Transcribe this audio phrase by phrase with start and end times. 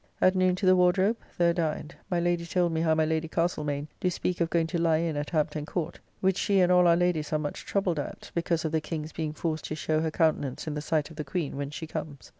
[0.19, 1.93] At noon to the Wardrobe; there dined.
[2.09, 5.15] My Lady told me how my Lady Castlemaine do speak of going to lie in
[5.15, 8.71] at Hampton Court; which she and all our ladies are much troubled at, because of
[8.71, 11.69] the King's being forced to show her countenance in the sight of the Queen when
[11.69, 12.29] she comes.